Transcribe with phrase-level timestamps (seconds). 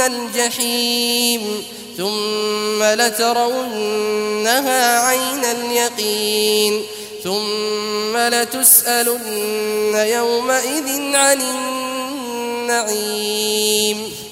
[0.00, 1.64] الجحيم
[1.96, 4.28] ثم لترونها
[5.00, 6.82] عين اليقين
[7.24, 11.40] ثم لتسألن يومئذ عن
[12.70, 14.25] النعيم